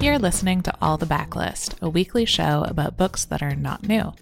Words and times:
You're 0.00 0.18
listening 0.18 0.62
to 0.62 0.74
All 0.80 0.96
the 0.98 1.06
Backlist, 1.06 1.80
a 1.82 1.88
weekly 1.88 2.24
show 2.24 2.64
about 2.68 2.96
books 2.96 3.24
that 3.24 3.42
are 3.42 3.56
not 3.56 3.88
new. 3.88 4.12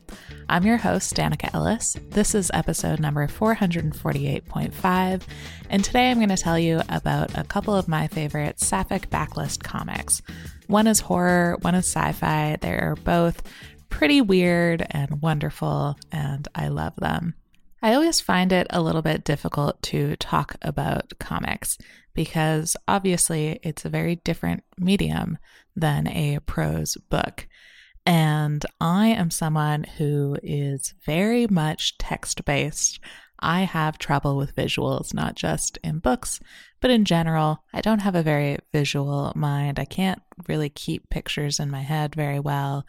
I'm 0.48 0.64
your 0.64 0.76
host, 0.76 1.14
Danika 1.14 1.52
Ellis. 1.52 1.96
This 2.10 2.34
is 2.34 2.50
episode 2.54 3.00
number 3.00 3.26
448.5, 3.26 5.22
and 5.68 5.84
today 5.84 6.10
I'm 6.10 6.18
going 6.18 6.28
to 6.28 6.36
tell 6.36 6.58
you 6.58 6.80
about 6.88 7.36
a 7.36 7.44
couple 7.44 7.74
of 7.74 7.88
my 7.88 8.06
favorite 8.06 8.60
Sapphic 8.60 9.10
backlist 9.10 9.62
comics. 9.62 10.22
One 10.68 10.86
is 10.86 11.00
horror, 11.00 11.58
one 11.62 11.74
is 11.74 11.84
sci 11.84 12.12
fi. 12.12 12.56
They're 12.60 12.96
both 13.04 13.42
pretty 13.92 14.20
weird 14.22 14.84
and 14.90 15.22
wonderful, 15.22 15.96
and 16.10 16.48
I 16.54 16.68
love 16.68 16.94
them. 16.96 17.34
I 17.82 17.94
always 17.94 18.20
find 18.20 18.50
it 18.52 18.66
a 18.70 18.80
little 18.80 19.02
bit 19.02 19.22
difficult 19.22 19.80
to 19.82 20.16
talk 20.16 20.56
about 20.62 21.12
comics 21.20 21.76
because 22.14 22.76
obviously 22.88 23.60
it's 23.62 23.84
a 23.84 23.90
very 23.90 24.16
different 24.16 24.64
medium 24.78 25.38
than 25.76 26.08
a 26.08 26.38
prose 26.46 26.96
book. 27.10 27.46
And 28.06 28.64
I 28.80 29.08
am 29.08 29.30
someone 29.30 29.84
who 29.84 30.36
is 30.42 30.94
very 31.04 31.46
much 31.46 31.98
text 31.98 32.44
based. 32.44 32.98
I 33.38 33.62
have 33.62 33.98
trouble 33.98 34.36
with 34.36 34.56
visuals, 34.56 35.12
not 35.12 35.34
just 35.34 35.78
in 35.84 35.98
books, 35.98 36.40
but 36.80 36.90
in 36.90 37.04
general. 37.04 37.62
I 37.72 37.80
don't 37.80 38.00
have 38.00 38.14
a 38.14 38.22
very 38.22 38.58
visual 38.72 39.32
mind. 39.36 39.78
I 39.78 39.84
can't 39.84 40.22
really 40.48 40.70
keep 40.70 41.10
pictures 41.10 41.60
in 41.60 41.70
my 41.70 41.82
head 41.82 42.14
very 42.14 42.40
well. 42.40 42.86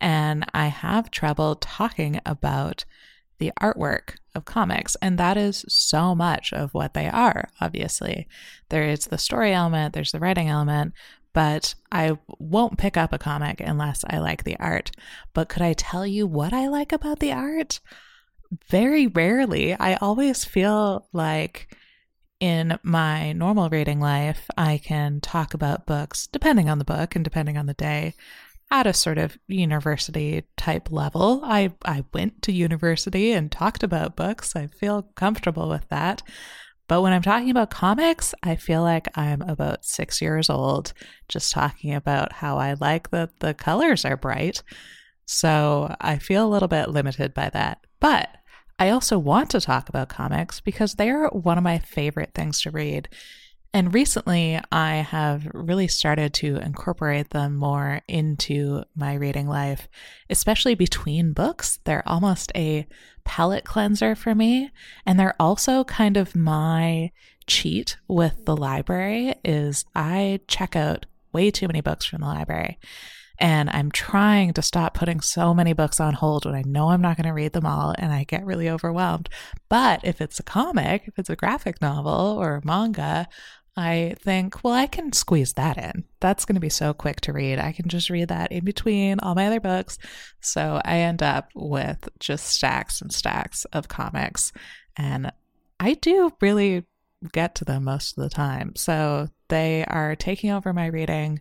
And 0.00 0.44
I 0.54 0.66
have 0.66 1.10
trouble 1.10 1.56
talking 1.56 2.20
about 2.24 2.84
the 3.38 3.52
artwork 3.60 4.16
of 4.34 4.44
comics. 4.44 4.96
And 5.02 5.18
that 5.18 5.36
is 5.36 5.64
so 5.68 6.14
much 6.14 6.52
of 6.52 6.74
what 6.74 6.94
they 6.94 7.08
are, 7.08 7.48
obviously. 7.60 8.28
There 8.68 8.84
is 8.84 9.06
the 9.06 9.18
story 9.18 9.52
element, 9.52 9.94
there's 9.94 10.12
the 10.12 10.20
writing 10.20 10.48
element, 10.48 10.92
but 11.32 11.74
I 11.92 12.18
won't 12.38 12.78
pick 12.78 12.96
up 12.96 13.12
a 13.12 13.18
comic 13.18 13.60
unless 13.60 14.04
I 14.08 14.18
like 14.18 14.44
the 14.44 14.56
art. 14.58 14.90
But 15.34 15.48
could 15.48 15.62
I 15.62 15.72
tell 15.74 16.06
you 16.06 16.26
what 16.26 16.52
I 16.52 16.68
like 16.68 16.92
about 16.92 17.20
the 17.20 17.32
art? 17.32 17.80
Very 18.68 19.06
rarely. 19.06 19.74
I 19.74 19.94
always 19.96 20.44
feel 20.44 21.06
like 21.12 21.76
in 22.40 22.78
my 22.82 23.32
normal 23.32 23.68
reading 23.68 24.00
life, 24.00 24.48
I 24.56 24.78
can 24.78 25.20
talk 25.20 25.54
about 25.54 25.86
books, 25.86 26.26
depending 26.28 26.68
on 26.68 26.78
the 26.78 26.84
book 26.84 27.14
and 27.14 27.24
depending 27.24 27.58
on 27.58 27.66
the 27.66 27.74
day, 27.74 28.14
at 28.70 28.86
a 28.86 28.92
sort 28.92 29.18
of 29.18 29.38
university 29.46 30.44
type 30.56 30.90
level. 30.90 31.40
I, 31.44 31.72
I 31.84 32.04
went 32.12 32.42
to 32.42 32.52
university 32.52 33.32
and 33.32 33.50
talked 33.50 33.82
about 33.82 34.16
books. 34.16 34.54
I 34.54 34.66
feel 34.66 35.02
comfortable 35.14 35.68
with 35.68 35.88
that. 35.88 36.22
But 36.86 37.02
when 37.02 37.12
I'm 37.12 37.22
talking 37.22 37.50
about 37.50 37.70
comics, 37.70 38.34
I 38.42 38.56
feel 38.56 38.82
like 38.82 39.08
I'm 39.16 39.42
about 39.42 39.84
six 39.84 40.22
years 40.22 40.48
old, 40.48 40.94
just 41.28 41.52
talking 41.52 41.94
about 41.94 42.32
how 42.32 42.58
I 42.58 42.74
like 42.74 43.10
that 43.10 43.40
the 43.40 43.52
colors 43.52 44.04
are 44.04 44.16
bright. 44.16 44.62
So 45.26 45.94
I 46.00 46.18
feel 46.18 46.46
a 46.46 46.48
little 46.48 46.68
bit 46.68 46.88
limited 46.88 47.34
by 47.34 47.50
that. 47.50 47.86
But 48.00 48.28
I 48.78 48.90
also 48.90 49.18
want 49.18 49.50
to 49.50 49.60
talk 49.60 49.88
about 49.90 50.08
comics 50.08 50.60
because 50.60 50.94
they're 50.94 51.28
one 51.28 51.58
of 51.58 51.64
my 51.64 51.78
favorite 51.78 52.32
things 52.34 52.62
to 52.62 52.70
read. 52.70 53.08
And 53.74 53.92
recently, 53.92 54.58
I 54.72 54.96
have 54.96 55.46
really 55.52 55.88
started 55.88 56.32
to 56.34 56.56
incorporate 56.56 57.30
them 57.30 57.54
more 57.56 58.00
into 58.08 58.84
my 58.96 59.14
reading 59.14 59.46
life, 59.46 59.88
especially 60.30 60.74
between 60.74 61.32
books. 61.34 61.78
They're 61.84 62.08
almost 62.08 62.50
a 62.54 62.86
palate 63.24 63.64
cleanser 63.64 64.14
for 64.14 64.34
me, 64.34 64.70
and 65.04 65.20
they're 65.20 65.36
also 65.38 65.84
kind 65.84 66.16
of 66.16 66.34
my 66.34 67.12
cheat 67.46 67.98
with 68.08 68.44
the 68.44 68.56
library 68.56 69.34
is 69.44 69.84
I 69.94 70.40
check 70.48 70.74
out 70.74 71.06
way 71.32 71.50
too 71.50 71.66
many 71.66 71.80
books 71.80 72.06
from 72.06 72.20
the 72.20 72.26
library. 72.26 72.78
And 73.40 73.70
I'm 73.70 73.92
trying 73.92 74.52
to 74.54 74.62
stop 74.62 74.94
putting 74.94 75.20
so 75.20 75.54
many 75.54 75.72
books 75.72 76.00
on 76.00 76.14
hold 76.14 76.44
when 76.44 76.56
I 76.56 76.62
know 76.62 76.88
I'm 76.88 77.00
not 77.00 77.16
going 77.16 77.26
to 77.26 77.32
read 77.32 77.52
them 77.52 77.66
all 77.66 77.94
and 77.96 78.12
I 78.12 78.24
get 78.24 78.44
really 78.44 78.68
overwhelmed. 78.68 79.28
But 79.68 80.00
if 80.02 80.20
it's 80.20 80.40
a 80.40 80.42
comic, 80.42 81.04
if 81.06 81.18
it's 81.18 81.30
a 81.30 81.36
graphic 81.36 81.80
novel 81.80 82.36
or 82.40 82.60
manga, 82.64 83.28
I 83.78 84.16
think, 84.18 84.64
well, 84.64 84.74
I 84.74 84.88
can 84.88 85.12
squeeze 85.12 85.52
that 85.52 85.78
in. 85.78 86.02
That's 86.18 86.44
going 86.44 86.56
to 86.56 86.60
be 86.60 86.68
so 86.68 86.92
quick 86.92 87.20
to 87.22 87.32
read. 87.32 87.60
I 87.60 87.70
can 87.70 87.88
just 87.88 88.10
read 88.10 88.26
that 88.26 88.50
in 88.50 88.64
between 88.64 89.20
all 89.20 89.36
my 89.36 89.46
other 89.46 89.60
books. 89.60 89.98
So 90.40 90.80
I 90.84 90.98
end 90.98 91.22
up 91.22 91.50
with 91.54 92.08
just 92.18 92.46
stacks 92.46 93.00
and 93.00 93.12
stacks 93.12 93.64
of 93.66 93.86
comics. 93.86 94.50
And 94.96 95.30
I 95.78 95.94
do 95.94 96.32
really 96.40 96.86
get 97.32 97.54
to 97.56 97.64
them 97.64 97.84
most 97.84 98.18
of 98.18 98.24
the 98.24 98.30
time. 98.30 98.74
So 98.74 99.28
they 99.46 99.84
are 99.84 100.16
taking 100.16 100.50
over 100.50 100.72
my 100.72 100.86
reading, 100.86 101.40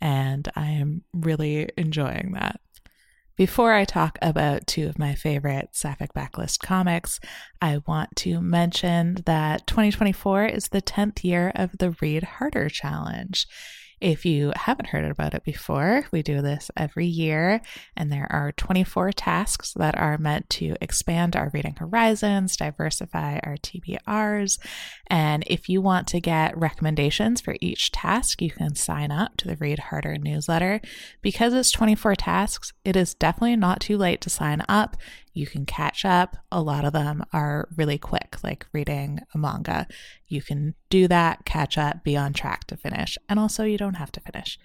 and 0.00 0.50
I 0.56 0.70
am 0.70 1.02
really 1.12 1.68
enjoying 1.76 2.32
that. 2.32 2.60
Before 3.36 3.72
I 3.72 3.84
talk 3.84 4.16
about 4.22 4.68
two 4.68 4.86
of 4.86 4.96
my 4.96 5.16
favorite 5.16 5.70
Sapphic 5.72 6.14
Backlist 6.14 6.60
comics, 6.60 7.18
I 7.60 7.78
want 7.84 8.14
to 8.18 8.40
mention 8.40 9.18
that 9.26 9.66
2024 9.66 10.46
is 10.46 10.68
the 10.68 10.80
10th 10.80 11.24
year 11.24 11.50
of 11.56 11.76
the 11.78 11.96
Read 12.00 12.22
Harder 12.22 12.68
Challenge. 12.68 13.44
If 14.04 14.26
you 14.26 14.52
haven't 14.54 14.88
heard 14.88 15.10
about 15.10 15.32
it 15.32 15.44
before, 15.44 16.04
we 16.12 16.22
do 16.22 16.42
this 16.42 16.70
every 16.76 17.06
year, 17.06 17.62
and 17.96 18.12
there 18.12 18.26
are 18.28 18.52
24 18.52 19.12
tasks 19.12 19.72
that 19.76 19.96
are 19.96 20.18
meant 20.18 20.50
to 20.50 20.76
expand 20.82 21.34
our 21.34 21.50
reading 21.54 21.76
horizons, 21.78 22.54
diversify 22.54 23.38
our 23.42 23.56
TBRs. 23.56 24.58
And 25.06 25.42
if 25.46 25.70
you 25.70 25.80
want 25.80 26.06
to 26.08 26.20
get 26.20 26.54
recommendations 26.54 27.40
for 27.40 27.56
each 27.62 27.92
task, 27.92 28.42
you 28.42 28.50
can 28.50 28.74
sign 28.74 29.10
up 29.10 29.38
to 29.38 29.48
the 29.48 29.56
Read 29.56 29.78
Harder 29.78 30.18
newsletter. 30.18 30.82
Because 31.22 31.54
it's 31.54 31.70
24 31.70 32.16
tasks, 32.16 32.74
it 32.84 32.96
is 32.96 33.14
definitely 33.14 33.56
not 33.56 33.80
too 33.80 33.96
late 33.96 34.20
to 34.20 34.28
sign 34.28 34.62
up 34.68 34.98
you 35.34 35.46
can 35.46 35.66
catch 35.66 36.04
up. 36.04 36.36
A 36.50 36.62
lot 36.62 36.84
of 36.84 36.92
them 36.92 37.24
are 37.32 37.68
really 37.76 37.98
quick, 37.98 38.36
like 38.42 38.66
reading 38.72 39.20
a 39.34 39.38
manga. 39.38 39.86
You 40.28 40.40
can 40.40 40.74
do 40.88 41.08
that, 41.08 41.44
catch 41.44 41.76
up, 41.76 42.04
be 42.04 42.16
on 42.16 42.32
track 42.32 42.64
to 42.68 42.76
finish. 42.76 43.18
And 43.28 43.38
also, 43.38 43.64
you 43.64 43.76
don't 43.76 43.94
have 43.94 44.12
to 44.12 44.20
finish. 44.20 44.58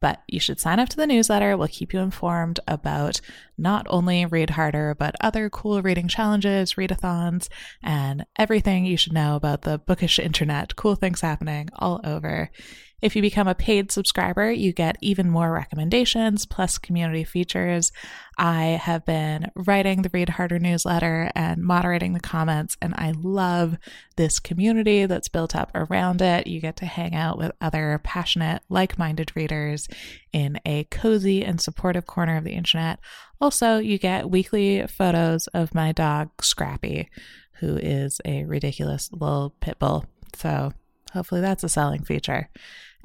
But 0.00 0.22
you 0.26 0.40
should 0.40 0.60
sign 0.60 0.80
up 0.80 0.88
to 0.90 0.96
the 0.96 1.06
newsletter. 1.06 1.56
We'll 1.56 1.68
keep 1.68 1.94
you 1.94 2.00
informed 2.00 2.60
about 2.66 3.20
not 3.56 3.86
only 3.88 4.26
Read 4.26 4.50
Harder, 4.50 4.94
but 4.98 5.14
other 5.20 5.48
cool 5.48 5.80
reading 5.82 6.08
challenges, 6.08 6.74
readathons, 6.74 7.48
and 7.82 8.26
everything 8.38 8.84
you 8.84 8.96
should 8.96 9.12
know 9.12 9.36
about 9.36 9.62
the 9.62 9.78
bookish 9.78 10.18
internet. 10.18 10.76
Cool 10.76 10.96
things 10.96 11.20
happening 11.20 11.68
all 11.74 12.00
over. 12.04 12.50
If 13.04 13.14
you 13.14 13.20
become 13.20 13.48
a 13.48 13.54
paid 13.54 13.92
subscriber, 13.92 14.50
you 14.50 14.72
get 14.72 14.96
even 15.02 15.28
more 15.28 15.52
recommendations 15.52 16.46
plus 16.46 16.78
community 16.78 17.22
features. 17.22 17.92
I 18.38 18.80
have 18.82 19.04
been 19.04 19.50
writing 19.54 20.00
the 20.00 20.08
Read 20.10 20.30
Harder 20.30 20.58
newsletter 20.58 21.30
and 21.34 21.62
moderating 21.62 22.14
the 22.14 22.20
comments, 22.20 22.78
and 22.80 22.94
I 22.96 23.12
love 23.14 23.76
this 24.16 24.38
community 24.40 25.04
that's 25.04 25.28
built 25.28 25.54
up 25.54 25.70
around 25.74 26.22
it. 26.22 26.46
You 26.46 26.62
get 26.62 26.78
to 26.78 26.86
hang 26.86 27.14
out 27.14 27.36
with 27.36 27.52
other 27.60 28.00
passionate, 28.02 28.62
like 28.70 28.98
minded 28.98 29.36
readers 29.36 29.86
in 30.32 30.58
a 30.64 30.84
cozy 30.84 31.44
and 31.44 31.60
supportive 31.60 32.06
corner 32.06 32.38
of 32.38 32.44
the 32.44 32.54
internet. 32.54 33.00
Also, 33.38 33.76
you 33.76 33.98
get 33.98 34.30
weekly 34.30 34.86
photos 34.86 35.46
of 35.48 35.74
my 35.74 35.92
dog, 35.92 36.30
Scrappy, 36.42 37.10
who 37.60 37.76
is 37.76 38.22
a 38.24 38.44
ridiculous 38.44 39.12
little 39.12 39.54
pit 39.60 39.78
bull. 39.78 40.06
So, 40.34 40.72
hopefully, 41.12 41.42
that's 41.42 41.64
a 41.64 41.68
selling 41.68 42.02
feature. 42.02 42.48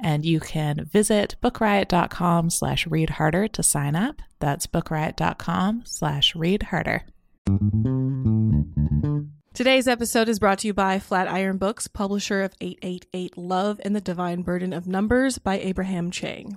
And 0.02 0.24
you 0.24 0.40
can 0.40 0.86
visit 0.86 1.36
bookriot.com 1.42 2.50
slash 2.50 2.86
read 2.86 3.10
harder 3.10 3.48
to 3.48 3.62
sign 3.62 3.94
up. 3.94 4.22
That's 4.38 4.66
bookriot.com 4.66 5.82
slash 5.84 6.34
read 6.34 6.64
harder. 6.64 7.04
Today's 9.52 9.88
episode 9.88 10.28
is 10.28 10.38
brought 10.38 10.60
to 10.60 10.68
you 10.68 10.74
by 10.74 10.98
Flatiron 10.98 11.58
Books, 11.58 11.86
publisher 11.86 12.42
of 12.42 12.54
888 12.60 13.36
Love 13.36 13.80
and 13.84 13.94
the 13.94 14.00
Divine 14.00 14.42
Burden 14.42 14.72
of 14.72 14.86
Numbers 14.86 15.38
by 15.38 15.58
Abraham 15.58 16.10
Chang. 16.10 16.56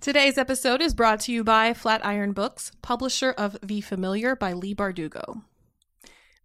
Today's 0.00 0.38
episode 0.38 0.80
is 0.80 0.94
brought 0.94 1.18
to 1.22 1.32
you 1.32 1.42
by 1.42 1.74
Flatiron 1.74 2.30
Books, 2.30 2.70
publisher 2.82 3.32
of 3.32 3.58
The 3.64 3.80
Familiar 3.80 4.36
by 4.36 4.52
Leigh 4.52 4.72
Bardugo. 4.74 5.42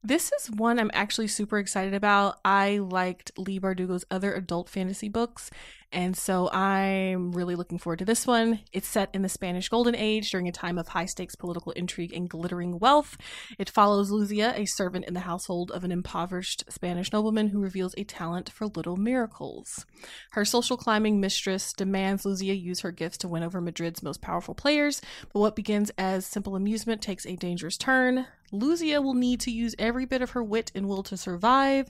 This 0.04 0.32
is 0.32 0.50
one 0.50 0.80
I'm 0.80 0.90
actually 0.92 1.28
super 1.28 1.60
excited 1.60 1.94
about. 1.94 2.40
I 2.44 2.80
liked 2.80 3.32
Leigh 3.38 3.60
Bardugo's 3.60 4.06
other 4.10 4.34
adult 4.34 4.70
fantasy 4.70 5.08
books, 5.08 5.52
and 5.94 6.18
so 6.18 6.50
I'm 6.52 7.32
really 7.32 7.56
looking 7.56 7.78
forward 7.78 8.00
to 8.00 8.06
this 8.06 8.26
one. 8.26 8.62
It's 8.72 8.88
set 8.88 9.10
in 9.14 9.22
the 9.22 9.30
Spanish 9.30 9.70
Golden 9.70 9.96
Age 9.96 10.32
during 10.32 10.48
a 10.48 10.52
time 10.52 10.78
of 10.78 10.90
high 10.90 11.06
stakes 11.06 11.36
political 11.36 11.72
intrigue 11.74 12.12
and 12.14 12.30
glittering 12.30 12.80
wealth. 12.80 13.16
It 13.60 13.70
follows 13.70 14.12
Luzia, 14.12 14.58
a 14.58 14.66
servant 14.66 15.06
in 15.06 15.14
the 15.14 15.22
household 15.22 15.72
of 15.72 15.84
an 15.84 15.92
impoverished 15.92 16.64
Spanish 16.68 17.14
nobleman 17.14 17.50
who 17.50 17.60
reveals 17.60 17.94
a 17.98 18.04
talent 18.04 18.50
for 18.50 18.66
little 18.66 18.98
miracles. 18.98 19.86
Her 20.32 20.44
social 20.44 20.78
climbing 20.78 21.20
mistress 21.20 21.72
demands 21.74 22.24
Luzia 22.24 22.60
use 22.60 22.82
her 22.82 22.92
gifts 22.92 23.20
to 23.20 23.28
win 23.28 23.44
over 23.44 23.62
Madrid's 23.62 24.02
most 24.02 24.22
powerful 24.22 24.56
players, 24.56 25.02
but 25.32 25.40
what 25.40 25.56
begins 25.56 25.92
as 25.98 26.26
simple 26.26 26.56
amusement 26.56 27.02
takes 27.02 27.26
a 27.26 27.36
dangerous 27.36 27.78
turn. 27.78 28.26
Luzia 28.52 29.04
will 29.04 29.16
need 29.16 29.40
to 29.42 29.52
use 29.52 29.76
every 29.80 30.06
bit 30.06 30.22
of 30.22 30.32
her 30.32 30.44
wit 30.44 30.72
and 30.76 30.88
will 30.88 31.04
to 31.04 31.18
survive, 31.18 31.90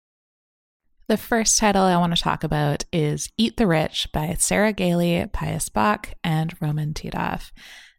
The 1.11 1.17
first 1.17 1.59
title 1.59 1.83
I 1.83 1.97
want 1.97 2.15
to 2.15 2.23
talk 2.23 2.45
about 2.45 2.85
is 2.93 3.29
Eat 3.37 3.57
the 3.57 3.67
Rich 3.67 4.07
by 4.13 4.33
Sarah 4.39 4.71
Gailey, 4.71 5.27
Pius 5.33 5.67
Bak, 5.67 6.17
and 6.23 6.55
Roman 6.61 6.93
Titov. 6.93 7.51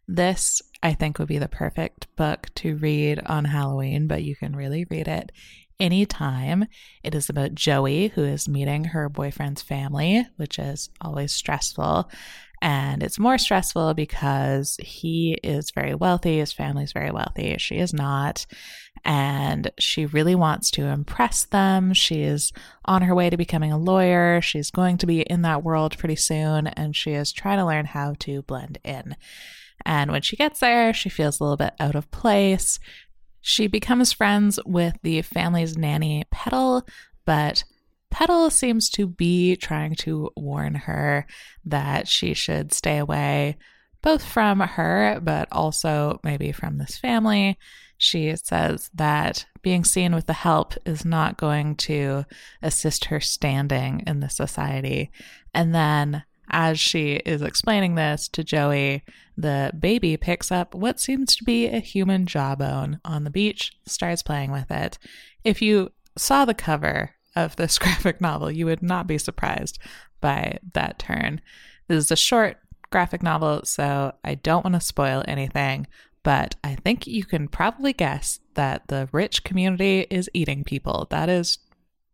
This, 0.07 0.63
I 0.81 0.95
think, 0.95 1.19
would 1.19 1.27
be 1.27 1.37
the 1.37 1.47
perfect 1.47 2.07
book 2.15 2.47
to 2.55 2.75
read 2.75 3.21
on 3.27 3.45
Halloween, 3.45 4.07
but 4.07 4.23
you 4.23 4.35
can 4.35 4.55
really 4.55 4.87
read 4.89 5.07
it 5.07 5.31
anytime. 5.79 6.65
It 7.03 7.13
is 7.13 7.29
about 7.29 7.53
Joey, 7.53 8.07
who 8.07 8.23
is 8.23 8.49
meeting 8.49 8.85
her 8.85 9.09
boyfriend's 9.09 9.61
family, 9.61 10.25
which 10.37 10.57
is 10.57 10.89
always 10.99 11.35
stressful. 11.35 12.09
And 12.63 13.03
it's 13.03 13.19
more 13.19 13.37
stressful 13.37 13.93
because 13.93 14.75
he 14.81 15.37
is 15.43 15.69
very 15.69 15.93
wealthy, 15.93 16.39
his 16.39 16.51
family's 16.51 16.93
very 16.93 17.11
wealthy. 17.11 17.57
She 17.59 17.75
is 17.75 17.93
not 17.93 18.47
and 19.05 19.71
she 19.79 20.05
really 20.05 20.35
wants 20.35 20.71
to 20.71 20.85
impress 20.85 21.43
them. 21.45 21.93
She 21.93 22.21
is 22.21 22.53
on 22.85 23.01
her 23.01 23.13
way 23.13 23.29
to 23.29 23.37
becoming 23.37 23.71
a 23.71 23.77
lawyer. 23.77 24.41
She's 24.41 24.71
going 24.71 24.97
to 24.99 25.07
be 25.07 25.21
in 25.21 25.41
that 25.41 25.63
world 25.63 25.97
pretty 25.97 26.15
soon, 26.15 26.67
and 26.67 26.95
she 26.95 27.11
is 27.11 27.31
trying 27.31 27.57
to 27.57 27.65
learn 27.65 27.85
how 27.85 28.15
to 28.19 28.41
blend 28.43 28.79
in. 28.83 29.15
And 29.85 30.11
when 30.11 30.21
she 30.21 30.35
gets 30.35 30.59
there, 30.59 30.93
she 30.93 31.09
feels 31.09 31.39
a 31.39 31.43
little 31.43 31.57
bit 31.57 31.73
out 31.79 31.95
of 31.95 32.11
place. 32.11 32.79
She 33.41 33.67
becomes 33.67 34.13
friends 34.13 34.57
with 34.65 34.95
the 35.03 35.21
family's 35.21 35.77
nanny, 35.77 36.23
Petal, 36.31 36.87
but 37.25 37.65
Petal 38.09 38.49
seems 38.49 38.89
to 38.91 39.07
be 39.07 39.55
trying 39.55 39.95
to 39.95 40.29
warn 40.37 40.75
her 40.75 41.25
that 41.65 42.07
she 42.07 42.33
should 42.33 42.71
stay 42.71 42.99
away, 42.99 43.57
both 44.03 44.23
from 44.23 44.59
her, 44.59 45.19
but 45.23 45.47
also 45.51 46.19
maybe 46.23 46.51
from 46.51 46.77
this 46.77 46.97
family 46.97 47.57
she 48.03 48.35
says 48.35 48.89
that 48.93 49.45
being 49.61 49.83
seen 49.85 50.13
with 50.13 50.25
the 50.25 50.33
help 50.33 50.73
is 50.85 51.05
not 51.05 51.37
going 51.37 51.75
to 51.75 52.25
assist 52.61 53.05
her 53.05 53.19
standing 53.19 54.03
in 54.05 54.19
the 54.19 54.29
society. 54.29 55.09
And 55.53 55.73
then, 55.73 56.23
as 56.49 56.79
she 56.79 57.13
is 57.25 57.41
explaining 57.41 57.95
this 57.95 58.27
to 58.29 58.43
Joey, 58.43 59.03
the 59.37 59.71
baby 59.79 60.17
picks 60.17 60.51
up 60.51 60.75
what 60.75 60.99
seems 60.99 61.35
to 61.37 61.45
be 61.45 61.67
a 61.67 61.79
human 61.79 62.25
jawbone 62.25 62.99
on 63.05 63.23
the 63.23 63.29
beach, 63.29 63.71
starts 63.85 64.21
playing 64.21 64.51
with 64.51 64.69
it. 64.69 64.99
If 65.43 65.61
you 65.61 65.91
saw 66.17 66.43
the 66.43 66.53
cover 66.53 67.11
of 67.35 67.55
this 67.55 67.79
graphic 67.79 68.19
novel, 68.19 68.51
you 68.51 68.65
would 68.65 68.83
not 68.83 69.07
be 69.07 69.17
surprised 69.17 69.79
by 70.19 70.59
that 70.73 70.99
turn. 70.99 71.41
This 71.87 72.05
is 72.05 72.11
a 72.11 72.17
short 72.17 72.57
graphic 72.93 73.23
novel, 73.23 73.61
so 73.65 74.13
I 74.23 74.35
don't 74.35 74.63
want 74.63 74.75
to 74.75 74.79
spoil 74.79 75.23
anything, 75.27 75.87
but 76.21 76.55
I 76.63 76.75
think 76.75 77.05
you 77.07 77.25
can 77.25 77.49
probably 77.49 77.91
guess 77.91 78.39
that 78.53 78.87
the 78.87 79.09
rich 79.11 79.43
community 79.43 80.05
is 80.09 80.29
eating 80.33 80.63
people. 80.63 81.07
That 81.09 81.27
is 81.27 81.57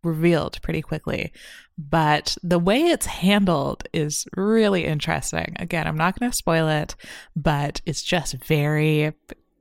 revealed 0.04 0.62
pretty 0.62 0.82
quickly. 0.82 1.34
But 1.78 2.38
the 2.42 2.60
way 2.60 2.84
it's 2.84 3.06
handled 3.06 3.84
is 3.94 4.26
really 4.38 4.86
interesting. 4.86 5.58
Again, 5.60 5.86
I'm 5.86 5.98
not 5.98 6.18
going 6.18 6.32
to 6.32 6.38
spoil 6.38 6.70
it, 6.70 6.96
but 7.36 7.82
it's 7.86 8.02
just 8.02 8.36
very 8.46 9.12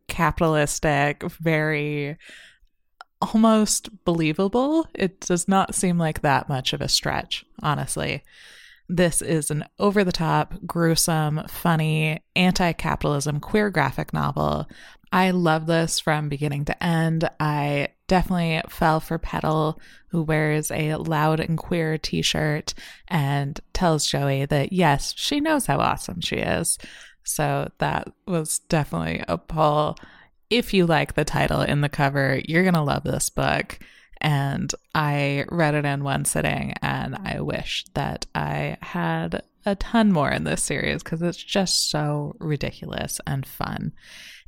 capitalistic, 0.06 1.24
very 1.40 2.16
almost 3.20 4.04
believable. 4.04 4.86
It 4.94 5.20
does 5.20 5.48
not 5.48 5.74
seem 5.74 5.98
like 5.98 6.22
that 6.22 6.48
much 6.48 6.72
of 6.72 6.80
a 6.80 6.88
stretch, 6.88 7.44
honestly. 7.60 8.22
This 8.88 9.20
is 9.20 9.50
an 9.50 9.64
over 9.78 10.02
the 10.02 10.12
top, 10.12 10.54
gruesome, 10.66 11.42
funny, 11.46 12.22
anti 12.34 12.72
capitalism 12.72 13.38
queer 13.38 13.70
graphic 13.70 14.14
novel. 14.14 14.66
I 15.12 15.30
love 15.30 15.66
this 15.66 16.00
from 16.00 16.28
beginning 16.28 16.66
to 16.66 16.84
end. 16.84 17.28
I 17.38 17.88
definitely 18.08 18.62
fell 18.68 19.00
for 19.00 19.18
Petal, 19.18 19.80
who 20.08 20.22
wears 20.22 20.70
a 20.70 20.96
loud 20.96 21.40
and 21.40 21.56
queer 21.58 21.98
t 21.98 22.22
shirt 22.22 22.74
and 23.08 23.58
tells 23.72 24.06
Joey 24.06 24.46
that, 24.46 24.72
yes, 24.72 25.14
she 25.16 25.40
knows 25.40 25.66
how 25.66 25.78
awesome 25.78 26.20
she 26.20 26.36
is. 26.36 26.78
So 27.24 27.70
that 27.78 28.08
was 28.26 28.60
definitely 28.60 29.22
a 29.28 29.36
pull. 29.36 29.96
If 30.48 30.72
you 30.72 30.86
like 30.86 31.14
the 31.14 31.26
title 31.26 31.60
in 31.60 31.82
the 31.82 31.90
cover, 31.90 32.40
you're 32.46 32.62
going 32.62 32.74
to 32.74 32.82
love 32.82 33.04
this 33.04 33.28
book. 33.28 33.78
And 34.20 34.72
I 34.94 35.44
read 35.50 35.74
it 35.74 35.84
in 35.84 36.02
one 36.04 36.24
sitting, 36.24 36.74
and 36.82 37.16
I 37.16 37.40
wish 37.40 37.84
that 37.94 38.26
I 38.34 38.76
had 38.82 39.42
a 39.64 39.76
ton 39.76 40.12
more 40.12 40.30
in 40.30 40.44
this 40.44 40.62
series 40.62 41.02
because 41.02 41.22
it's 41.22 41.42
just 41.42 41.90
so 41.90 42.34
ridiculous 42.38 43.20
and 43.26 43.46
fun. 43.46 43.92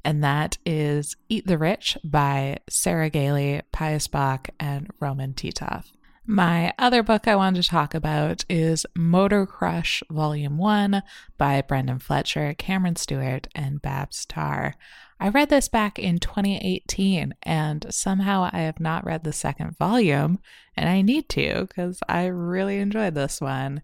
And 0.05 0.25
that 0.25 0.59
is 0.65 1.17
Eat 1.29 1.47
the 1.47 1.59
Rich 1.59 1.99
by 2.03 2.59
Sarah 2.69 3.11
Gailey, 3.11 3.61
Pius 3.71 4.09
Bak, 4.09 4.55
and 4.59 4.89
Roman 4.99 5.35
Titov. 5.35 5.85
My 6.27 6.73
other 6.79 7.03
book 7.03 7.27
I 7.27 7.35
wanted 7.35 7.62
to 7.62 7.69
talk 7.69 7.95
about 7.95 8.45
is 8.49 8.85
Motor 8.95 9.47
Crush 9.47 10.03
Volume 10.11 10.59
1 10.59 11.03
by 11.39 11.62
Brenden 11.62 12.00
Fletcher, 12.00 12.55
Cameron 12.59 12.97
Stewart, 12.97 13.49
and 13.55 13.81
Babs 13.81 14.27
Tarr. 14.27 14.75
I 15.19 15.29
read 15.31 15.49
this 15.49 15.69
back 15.69 15.99
in 15.99 16.19
2018, 16.19 17.35
and 17.43 17.87
somehow 17.91 18.50
I 18.53 18.61
have 18.61 18.81
not 18.81 19.05
read 19.05 19.25
the 19.25 19.33
second 19.33 19.77
volume, 19.79 20.41
and 20.77 20.89
I 20.91 21.00
need 21.00 21.29
to 21.31 21.67
because 21.67 22.00
I 22.09 22.27
really 22.27 22.79
enjoyed 22.79 23.15
this 23.15 23.41
one. 23.41 23.83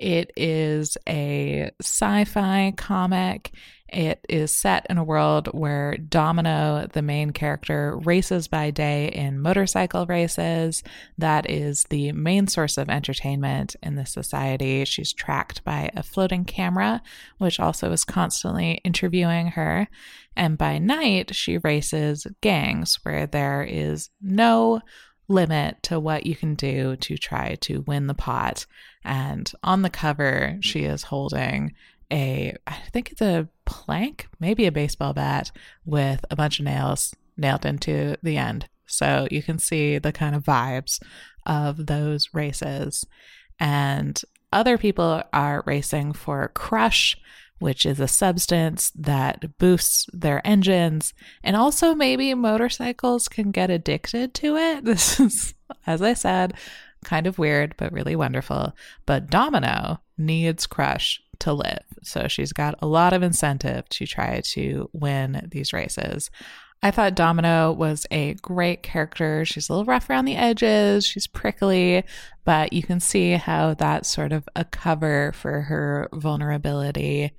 It 0.00 0.32
is 0.34 0.96
a 1.06 1.70
sci 1.82 2.24
fi 2.24 2.72
comic. 2.74 3.52
It 3.86 4.24
is 4.30 4.50
set 4.50 4.86
in 4.88 4.96
a 4.96 5.04
world 5.04 5.48
where 5.48 5.98
Domino, 5.98 6.86
the 6.90 7.02
main 7.02 7.32
character, 7.32 7.98
races 7.98 8.48
by 8.48 8.70
day 8.70 9.08
in 9.08 9.40
motorcycle 9.40 10.06
races. 10.06 10.82
That 11.18 11.50
is 11.50 11.84
the 11.90 12.12
main 12.12 12.46
source 12.46 12.78
of 12.78 12.88
entertainment 12.88 13.76
in 13.82 13.96
this 13.96 14.12
society. 14.12 14.86
She's 14.86 15.12
tracked 15.12 15.64
by 15.64 15.90
a 15.94 16.02
floating 16.02 16.46
camera, 16.46 17.02
which 17.36 17.60
also 17.60 17.92
is 17.92 18.04
constantly 18.04 18.80
interviewing 18.84 19.48
her. 19.48 19.86
And 20.34 20.56
by 20.56 20.78
night, 20.78 21.34
she 21.34 21.58
races 21.58 22.26
gangs 22.40 23.00
where 23.02 23.26
there 23.26 23.62
is 23.62 24.08
no 24.22 24.80
limit 25.30 25.82
to 25.84 26.00
what 26.00 26.26
you 26.26 26.34
can 26.34 26.54
do 26.54 26.96
to 26.96 27.16
try 27.16 27.54
to 27.54 27.82
win 27.86 28.08
the 28.08 28.14
pot. 28.14 28.66
And 29.04 29.50
on 29.62 29.82
the 29.82 29.90
cover, 29.90 30.58
she 30.60 30.80
is 30.80 31.04
holding 31.04 31.72
a, 32.12 32.56
I 32.66 32.74
think 32.92 33.12
it's 33.12 33.22
a 33.22 33.48
plank, 33.64 34.28
maybe 34.40 34.66
a 34.66 34.72
baseball 34.72 35.12
bat 35.12 35.52
with 35.86 36.24
a 36.30 36.36
bunch 36.36 36.58
of 36.58 36.64
nails 36.64 37.14
nailed 37.36 37.64
into 37.64 38.16
the 38.22 38.36
end. 38.36 38.68
So 38.86 39.28
you 39.30 39.42
can 39.42 39.60
see 39.60 39.98
the 39.98 40.12
kind 40.12 40.34
of 40.34 40.42
vibes 40.42 41.00
of 41.46 41.86
those 41.86 42.34
races. 42.34 43.06
And 43.60 44.20
other 44.52 44.76
people 44.76 45.22
are 45.32 45.62
racing 45.64 46.14
for 46.14 46.50
Crush, 46.54 47.16
which 47.60 47.86
is 47.86 48.00
a 48.00 48.08
substance 48.08 48.90
that 48.96 49.58
boosts 49.58 50.06
their 50.12 50.44
engines. 50.46 51.14
And 51.44 51.54
also, 51.54 51.94
maybe 51.94 52.34
motorcycles 52.34 53.28
can 53.28 53.52
get 53.52 53.70
addicted 53.70 54.34
to 54.34 54.56
it. 54.56 54.84
This 54.90 55.20
is, 55.20 55.54
as 55.86 56.02
I 56.02 56.14
said, 56.14 56.54
kind 57.04 57.26
of 57.26 57.38
weird, 57.38 57.74
but 57.76 57.92
really 57.92 58.16
wonderful. 58.16 58.74
But 59.06 59.30
Domino 59.30 60.00
needs 60.18 60.66
Crush 60.66 61.22
to 61.40 61.52
live. 61.52 61.84
So 62.02 62.28
she's 62.28 62.52
got 62.52 62.74
a 62.80 62.86
lot 62.86 63.12
of 63.12 63.22
incentive 63.22 63.88
to 63.90 64.06
try 64.06 64.40
to 64.52 64.90
win 64.92 65.48
these 65.50 65.72
races. 65.72 66.30
I 66.82 66.90
thought 66.90 67.14
Domino 67.14 67.72
was 67.72 68.06
a 68.10 68.34
great 68.34 68.82
character. 68.82 69.44
She's 69.44 69.68
a 69.68 69.72
little 69.72 69.84
rough 69.84 70.08
around 70.08 70.24
the 70.24 70.36
edges, 70.36 71.04
she's 71.04 71.26
prickly, 71.26 72.04
but 72.44 72.72
you 72.72 72.82
can 72.82 73.00
see 73.00 73.32
how 73.32 73.74
that's 73.74 74.08
sort 74.08 74.32
of 74.32 74.48
a 74.56 74.64
cover 74.64 75.32
for 75.34 75.62
her 75.62 76.08
vulnerability. 76.14 77.32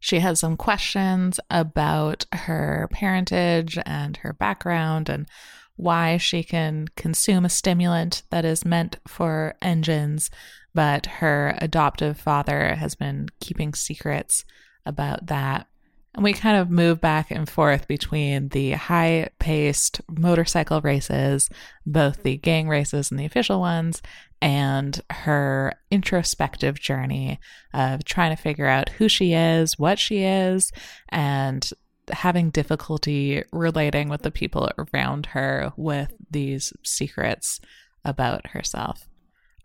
She 0.00 0.20
has 0.20 0.40
some 0.40 0.56
questions 0.56 1.38
about 1.50 2.24
her 2.32 2.88
parentage 2.90 3.78
and 3.84 4.16
her 4.18 4.32
background 4.32 5.10
and 5.10 5.28
why 5.76 6.16
she 6.16 6.42
can 6.42 6.88
consume 6.96 7.44
a 7.44 7.50
stimulant 7.50 8.22
that 8.30 8.44
is 8.46 8.64
meant 8.64 8.96
for 9.06 9.54
engines, 9.60 10.30
but 10.74 11.06
her 11.06 11.54
adoptive 11.58 12.18
father 12.18 12.76
has 12.76 12.94
been 12.94 13.28
keeping 13.40 13.74
secrets 13.74 14.44
about 14.86 15.26
that. 15.26 15.66
And 16.14 16.22
we 16.22 16.34
kind 16.34 16.58
of 16.58 16.70
move 16.70 17.00
back 17.00 17.30
and 17.30 17.48
forth 17.48 17.88
between 17.88 18.48
the 18.48 18.72
high 18.72 19.30
paced 19.38 20.02
motorcycle 20.10 20.80
races, 20.82 21.48
both 21.86 22.22
the 22.22 22.36
gang 22.36 22.68
races 22.68 23.10
and 23.10 23.18
the 23.18 23.24
official 23.24 23.60
ones, 23.60 24.02
and 24.42 25.00
her 25.08 25.72
introspective 25.90 26.78
journey 26.78 27.40
of 27.72 28.04
trying 28.04 28.36
to 28.36 28.42
figure 28.42 28.66
out 28.66 28.90
who 28.90 29.08
she 29.08 29.32
is, 29.32 29.78
what 29.78 29.98
she 29.98 30.22
is, 30.22 30.70
and 31.08 31.70
having 32.10 32.50
difficulty 32.50 33.42
relating 33.52 34.08
with 34.08 34.22
the 34.22 34.30
people 34.30 34.68
around 34.76 35.26
her 35.26 35.72
with 35.76 36.12
these 36.30 36.72
secrets 36.82 37.60
about 38.04 38.48
herself. 38.48 39.08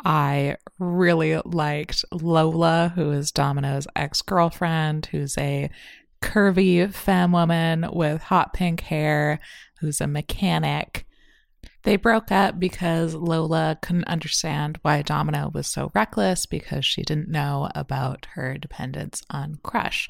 I 0.06 0.58
really 0.80 1.42
liked 1.44 2.06
Lola, 2.12 2.94
who 2.96 3.12
is 3.12 3.32
Domino's 3.32 3.88
ex 3.96 4.22
girlfriend, 4.22 5.08
who's 5.08 5.38
a 5.38 5.70
curvy 6.22 6.92
femme 6.94 7.32
woman 7.32 7.88
with 7.92 8.22
hot 8.22 8.54
pink 8.54 8.82
hair, 8.82 9.40
who's 9.80 10.02
a 10.02 10.08
mechanic. 10.08 11.06
They 11.84 11.96
broke 11.96 12.32
up 12.32 12.60
because 12.60 13.14
Lola 13.14 13.78
couldn't 13.82 14.06
understand 14.06 14.80
why 14.82 15.02
Domino 15.02 15.50
was 15.54 15.68
so 15.68 15.92
reckless 15.94 16.46
because 16.46 16.86
she 16.86 17.04
didn't 17.04 17.30
know 17.30 17.70
about 17.76 18.28
her 18.34 18.58
dependence 18.58 19.24
on 19.30 19.60
Crush 19.64 20.10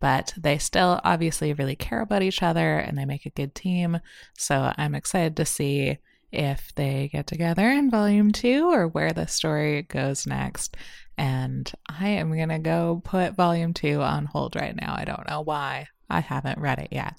but 0.00 0.32
they 0.36 0.58
still 0.58 1.00
obviously 1.04 1.52
really 1.52 1.76
care 1.76 2.00
about 2.00 2.22
each 2.22 2.42
other 2.42 2.78
and 2.78 2.96
they 2.96 3.04
make 3.04 3.26
a 3.26 3.30
good 3.30 3.54
team. 3.54 3.98
So 4.36 4.72
I'm 4.76 4.94
excited 4.94 5.36
to 5.36 5.44
see 5.44 5.98
if 6.32 6.74
they 6.74 7.08
get 7.12 7.26
together 7.26 7.68
in 7.70 7.90
volume 7.90 8.32
two 8.32 8.70
or 8.70 8.88
where 8.88 9.12
the 9.12 9.26
story 9.26 9.82
goes 9.82 10.26
next. 10.26 10.76
And 11.16 11.70
I 11.88 12.08
am 12.08 12.32
going 12.32 12.50
to 12.50 12.58
go 12.58 13.02
put 13.04 13.34
volume 13.34 13.74
two 13.74 14.02
on 14.02 14.26
hold 14.26 14.54
right 14.54 14.76
now. 14.76 14.94
I 14.96 15.04
don't 15.04 15.28
know 15.28 15.40
why. 15.40 15.88
I 16.08 16.20
haven't 16.20 16.60
read 16.60 16.78
it 16.78 16.88
yet. 16.92 17.14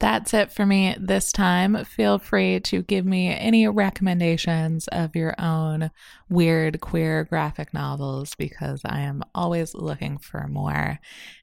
That's 0.00 0.32
it 0.32 0.52
for 0.52 0.64
me 0.64 0.94
this 0.98 1.32
time. 1.32 1.84
Feel 1.84 2.18
free 2.20 2.60
to 2.60 2.82
give 2.82 3.04
me 3.04 3.34
any 3.34 3.66
recommendations 3.66 4.86
of 4.88 5.16
your 5.16 5.34
own 5.40 5.90
weird 6.28 6.80
queer 6.80 7.24
graphic 7.24 7.74
novels 7.74 8.36
because 8.36 8.80
I 8.84 9.00
am 9.00 9.24
always 9.34 9.74
looking 9.74 10.18
for 10.18 10.46
more. 10.46 11.00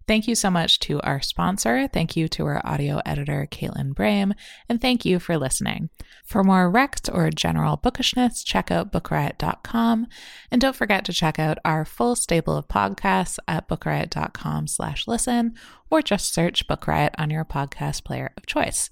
Thank 0.07 0.27
you 0.27 0.35
so 0.35 0.51
much 0.51 0.79
to 0.81 1.01
our 1.01 1.19
sponsor. 1.21 1.87
Thank 1.87 2.15
you 2.15 2.27
to 2.29 2.45
our 2.45 2.61
audio 2.63 3.01
editor, 3.05 3.47
Caitlin 3.49 3.93
Brame, 3.93 4.33
and 4.69 4.79
thank 4.79 5.03
you 5.03 5.19
for 5.19 5.37
listening. 5.37 5.89
For 6.25 6.43
more 6.43 6.69
rect 6.69 7.09
or 7.11 7.29
general 7.31 7.77
bookishness, 7.77 8.43
check 8.43 8.69
out 8.69 8.91
bookriot.com. 8.91 10.07
And 10.51 10.61
don't 10.61 10.75
forget 10.75 11.05
to 11.05 11.13
check 11.13 11.39
out 11.39 11.57
our 11.65 11.85
full 11.85 12.15
stable 12.15 12.55
of 12.55 12.67
podcasts 12.67 13.39
at 13.47 13.67
bookriot.com 13.67 14.67
slash 14.67 15.07
listen 15.07 15.55
or 15.89 16.01
just 16.01 16.33
search 16.33 16.67
Book 16.67 16.87
Riot 16.87 17.15
on 17.17 17.29
your 17.29 17.45
podcast 17.45 18.03
player 18.03 18.31
of 18.37 18.45
choice. 18.45 18.91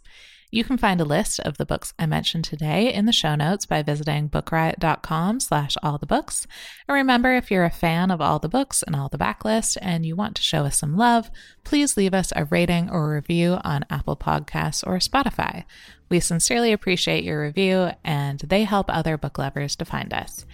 You 0.54 0.64
can 0.64 0.78
find 0.78 1.02
a 1.02 1.04
list 1.04 1.40
of 1.40 1.58
the 1.58 1.66
books 1.66 1.96
I 1.98 2.06
mentioned 2.06 2.44
today 2.44 2.94
in 2.94 3.08
the 3.08 3.12
show 3.12 3.34
notes 3.34 3.66
by 3.66 3.82
visiting 3.82 4.30
bookriot.com 4.30 5.40
slash 5.40 5.76
all 5.82 5.98
the 5.98 6.06
books. 6.06 6.46
And 6.88 6.94
remember, 6.94 7.36
if 7.36 7.50
you're 7.50 7.64
a 7.64 7.72
fan 7.72 8.12
of 8.12 8.22
all 8.22 8.38
the 8.38 8.48
books 8.48 8.84
and 8.84 8.96
all 8.96 9.10
the 9.10 9.18
backlist 9.18 9.80
and 9.82 10.06
you 10.06 10.16
want 10.16 10.36
to 10.36 10.44
show 10.44 10.64
us 10.66 10.78
some 10.78 10.96
love, 10.96 11.32
please 11.64 11.98
leave 11.98 12.14
us 12.14 12.32
a 12.36 12.46
rating 12.46 12.88
or 12.92 13.16
review 13.16 13.58
on 13.64 13.88
Apple 13.90 14.16
Podcasts 14.16 14.86
or 14.86 14.98
Spotify. 15.00 15.64
We 16.08 16.20
sincerely 16.20 16.72
appreciate 16.72 17.24
your 17.24 17.42
review 17.42 17.90
and 18.04 18.40
they 18.42 18.66
help 18.66 18.94
other 18.94 19.18
book 19.18 19.40
lovers 19.40 19.76
to 19.78 19.86
find 19.86 20.14
us. 20.14 20.46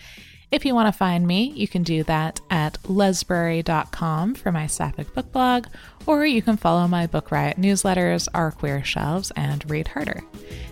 If 0.51 0.65
you 0.65 0.73
want 0.73 0.87
to 0.87 0.97
find 0.97 1.27
me, 1.27 1.51
you 1.55 1.67
can 1.67 1.83
do 1.83 2.03
that 2.05 2.41
at 2.49 2.81
lesbrary.com 2.83 4.33
for 4.33 4.51
my 4.51 4.65
sapphic 4.65 5.13
book 5.13 5.31
blog, 5.31 5.67
or 6.07 6.25
you 6.25 6.41
can 6.41 6.57
follow 6.57 6.87
my 6.87 7.05
Book 7.05 7.29
Riot 7.29 7.57
newsletters, 7.57 8.27
Our 8.33 8.51
Queer 8.51 8.83
Shelves, 8.83 9.31
and 9.35 9.69
Read 9.69 9.89
Harder. 9.89 10.23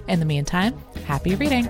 In 0.08 0.20
the 0.20 0.26
meantime, 0.26 0.76
happy 1.06 1.36
reading! 1.36 1.70